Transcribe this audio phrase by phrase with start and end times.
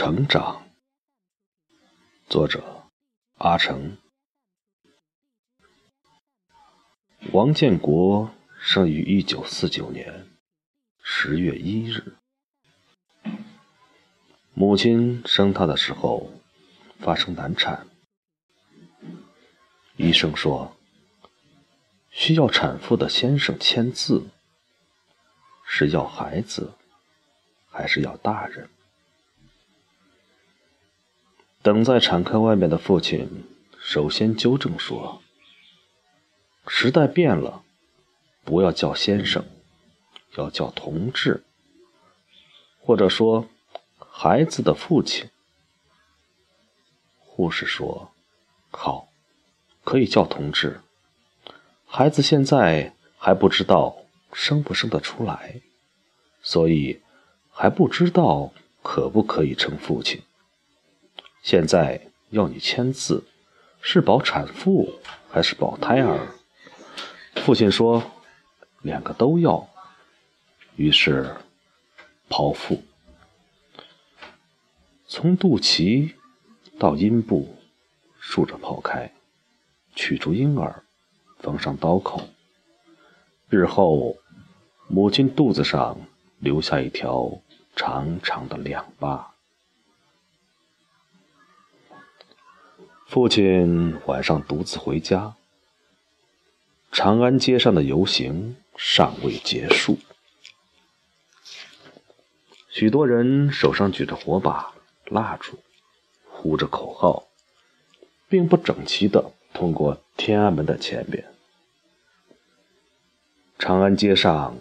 [0.00, 0.62] 成长，
[2.28, 2.84] 作者
[3.38, 3.98] 阿成。
[7.32, 8.30] 王建国
[8.60, 10.28] 生于一九四九年
[11.02, 12.14] 十月一日，
[14.54, 16.30] 母亲生他的时候
[17.00, 17.88] 发生难产，
[19.96, 20.76] 医生说
[22.08, 24.28] 需要产妇的先生签字，
[25.66, 26.74] 是要孩子。
[27.70, 28.70] 还是要大人。
[31.68, 33.44] 等在产科外面的父亲
[33.78, 35.20] 首先纠正说
[36.66, 37.62] ：“时代变了，
[38.42, 39.44] 不要叫先生，
[40.36, 41.44] 要叫同志，
[42.80, 43.50] 或者说
[43.98, 45.28] 孩子的父亲。”
[47.20, 48.12] 护士说
[48.72, 49.08] ：“好，
[49.84, 50.80] 可以叫同志。
[51.84, 53.98] 孩子现在还不知道
[54.32, 55.60] 生不生得出来，
[56.40, 57.02] 所以。”
[57.60, 58.52] 还不知道
[58.84, 60.22] 可不可以称父亲。
[61.50, 63.24] 现在要你签字，
[63.80, 66.28] 是保产妇还是保胎儿？
[67.36, 68.02] 父亲说
[68.82, 69.66] 两个都要。
[70.76, 71.34] 于是
[72.28, 72.82] 剖腹，
[75.06, 76.12] 从肚脐
[76.78, 77.56] 到阴部
[78.20, 79.10] 竖着剖开，
[79.94, 80.84] 取出婴儿，
[81.38, 82.20] 缝上刀口。
[83.48, 84.18] 日后
[84.86, 85.98] 母亲肚子上
[86.40, 87.40] 留下一条。
[87.74, 89.32] 长长的两疤。
[93.08, 95.34] 父亲晚上独自回家，
[96.92, 99.98] 长安街上的游行尚未结束，
[102.68, 104.74] 许多人手上举着火把、
[105.06, 105.58] 蜡烛，
[106.28, 107.26] 呼着口号，
[108.28, 111.24] 并不整齐的通过天安门的前边。
[113.58, 114.58] 长安街上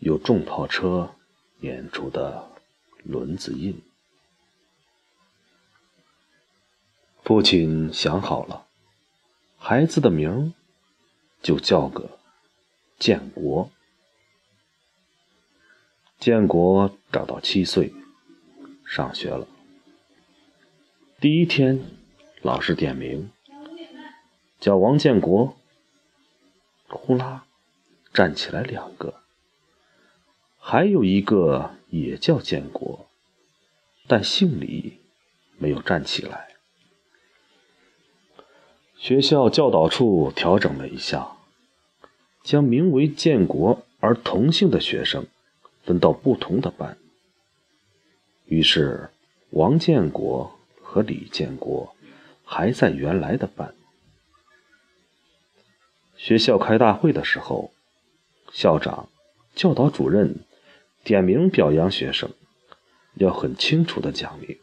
[0.00, 1.14] 有重炮车
[1.60, 2.50] 演出的。
[3.04, 3.82] 轮子印。
[7.24, 8.66] 父亲想好了，
[9.56, 10.52] 孩子的名
[11.40, 12.18] 就叫个
[12.98, 13.70] 建国。
[16.18, 17.92] 建国长到七岁，
[18.86, 19.48] 上学了。
[21.18, 21.82] 第一天，
[22.42, 23.30] 老师点名，
[24.60, 25.56] 叫王建国。
[26.88, 27.46] 呼啦，
[28.12, 29.22] 站起来两个，
[30.58, 31.74] 还有一个。
[31.90, 33.06] 也叫建国，
[34.08, 34.98] 但姓李，
[35.58, 36.53] 没有站起来。
[39.04, 41.32] 学校教导处调整了一下，
[42.42, 45.26] 将名为建国而同姓的学生
[45.82, 46.96] 分到不同的班。
[48.46, 49.10] 于是，
[49.50, 51.94] 王建国和李建国
[52.46, 53.74] 还在原来的班。
[56.16, 57.72] 学校开大会的时候，
[58.54, 59.10] 校长、
[59.54, 60.34] 教导主任。
[61.02, 62.30] 点名表扬学生，
[63.16, 64.56] 要很清楚的讲明：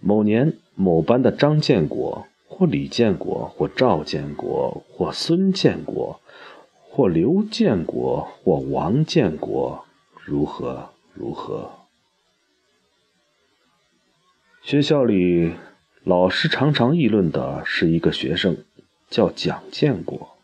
[0.00, 6.20] 某年某班的张建国，或李建国，或赵建国，或孙建国，
[6.80, 9.84] 或刘建国，或王建国，
[10.24, 11.70] 如何如何。
[14.62, 15.54] 学校里，
[16.04, 18.64] 老师常常议论的是一个学生，
[19.10, 20.36] 叫蒋建国。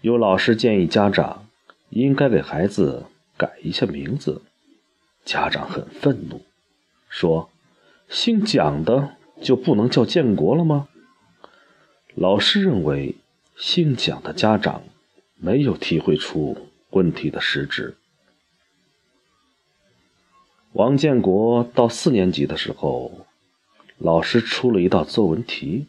[0.00, 1.44] 有老师建议家长。
[1.90, 3.06] 应该给孩子
[3.38, 4.42] 改一下名字，
[5.24, 6.42] 家长很愤怒，
[7.08, 7.48] 说
[8.10, 10.88] ：“姓蒋的就不能叫建国了吗？”
[12.14, 13.16] 老师认为，
[13.56, 14.82] 姓蒋的家长
[15.36, 17.96] 没有体会出问题的实质。
[20.72, 23.26] 王建国到四年级的时候，
[23.98, 25.86] 老师出了一道作文题：“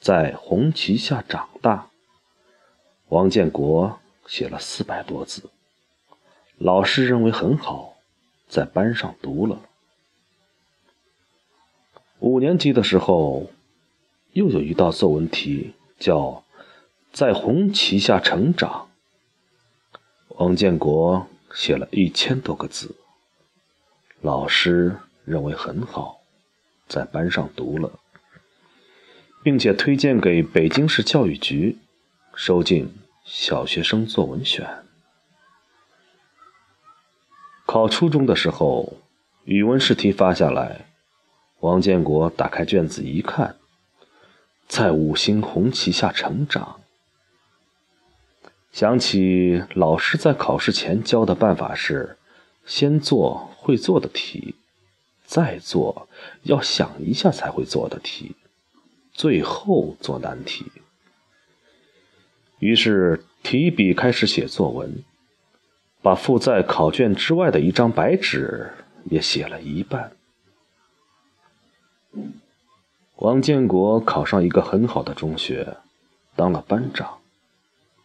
[0.00, 1.90] 在红旗下长大。”
[3.08, 3.98] 王建国。
[4.26, 5.44] 写了四百多字，
[6.58, 7.96] 老师认为很好，
[8.46, 9.58] 在班上读了。
[12.20, 13.50] 五年级的时候，
[14.32, 16.44] 又有一道作文题，叫
[17.12, 18.88] “在红旗下成长”。
[20.36, 22.94] 王建国写了一千多个字，
[24.20, 26.20] 老师认为很好，
[26.86, 27.98] 在班上读了，
[29.42, 31.78] 并且推荐给北京市教育局
[32.34, 32.92] 收进。
[33.30, 34.66] 小学生作文选。
[37.66, 38.94] 考初中的时候，
[39.44, 40.87] 语文试题发下来，
[41.60, 43.56] 王建国打开卷子一看，
[44.68, 46.80] 在五星红旗下成长。
[48.70, 52.16] 想起老师在考试前教的办法是：
[52.64, 54.54] 先做会做的题，
[55.24, 56.08] 再做
[56.44, 58.36] 要想一下才会做的题，
[59.12, 60.66] 最后做难题。
[62.60, 65.02] 于是提笔开始写作文，
[66.02, 68.70] 把附在考卷之外的一张白纸
[69.06, 70.12] 也写了一半。
[73.18, 75.78] 王建国考上一个很好的中学，
[76.36, 77.18] 当了班长，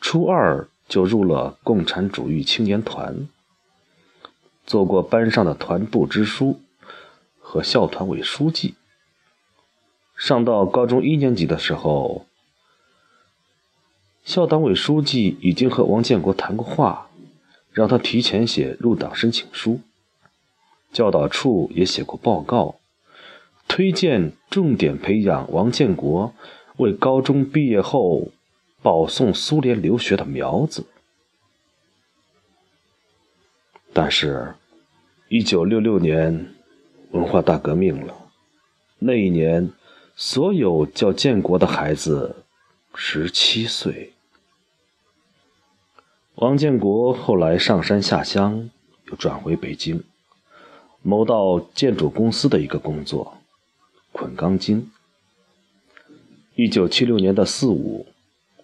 [0.00, 3.28] 初二就入了共产主义青年团，
[4.64, 6.58] 做过班上的团部支书
[7.38, 8.76] 和校团委书记。
[10.16, 12.24] 上到高中一年级的时候，
[14.24, 17.08] 校党委书记已经和王建国谈过话，
[17.70, 19.80] 让他提前写入党申请书。
[20.94, 22.76] 教导处也写过报告，
[23.74, 26.32] 推荐重点培养王建国
[26.76, 28.28] 为高中毕业后
[28.82, 30.86] 保送苏联留学的苗子。
[33.92, 34.54] 但是，
[35.28, 36.54] 一九六六年
[37.10, 38.14] 文化大革命了，
[39.00, 39.72] 那一年。
[40.14, 42.44] 所有叫建国的孩子，
[42.94, 44.12] 十七岁。
[46.36, 48.70] 王建国后来上山下乡，
[49.06, 50.04] 又转回北京，
[51.02, 53.38] 谋到建筑公司的一个工作，
[54.14, 54.90] 捆钢筋。
[56.54, 58.06] 一九七六年的四五，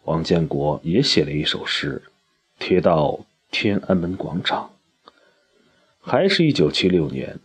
[0.05, 2.05] 王建国也写了一首诗，
[2.61, 4.71] 贴到天安门广场。
[6.01, 7.41] 还是一九七六年，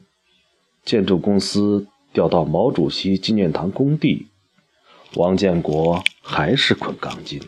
[0.86, 1.88] 建筑公司。
[2.13, 4.28] 调到毛主席纪念堂工地，
[5.16, 7.42] 王建国还是捆钢筋。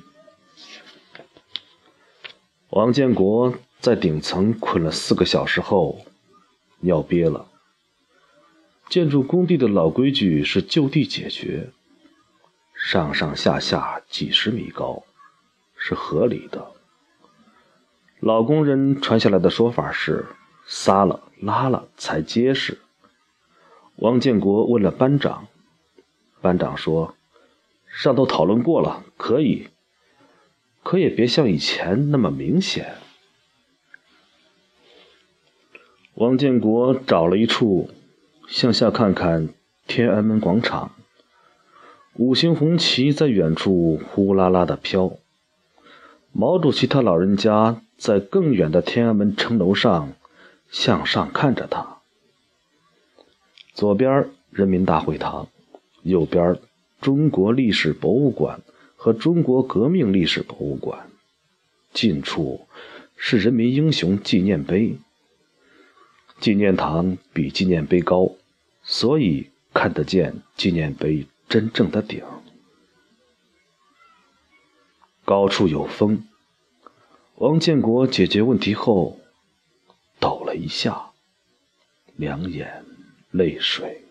[2.71, 6.01] 王建国在顶层捆了四个小时后，
[6.81, 7.47] 尿憋了。
[8.89, 11.71] 建筑工地的老规矩是就地解决，
[12.73, 15.03] 上上下下几十米高，
[15.75, 16.71] 是合理的。
[18.19, 20.25] 老工人传下来的说法是：
[20.65, 22.79] 撒了拉了才结实。
[23.97, 25.47] 王建国问了班长，
[26.41, 27.15] 班长说
[27.91, 29.67] ：“上头讨论过了，可以，
[30.81, 32.95] 可也别像以前那么明显。”
[36.15, 37.91] 王建国找了一处，
[38.47, 39.49] 向下看看
[39.87, 40.91] 天安门广场，
[42.15, 45.17] 五星红旗在远处呼啦啦的飘，
[46.31, 50.13] 毛主席他老人家在更远的天安门城楼上
[50.71, 51.97] 向上看着他。
[53.73, 55.49] 左边人民大会堂，
[56.03, 56.57] 右边
[57.01, 58.61] 中国历史博物馆
[58.95, 61.09] 和中国革命历史博物馆，
[61.91, 62.65] 近处
[63.17, 64.97] 是人民英雄纪念碑。
[66.39, 68.35] 纪念堂比纪念碑高，
[68.83, 72.23] 所以看得见纪念碑真正的顶。
[75.25, 76.23] 高处有风，
[77.35, 79.19] 王建国解决问题后，
[80.19, 81.11] 抖了一下，
[82.15, 82.85] 两眼。
[83.31, 84.06] 泪水。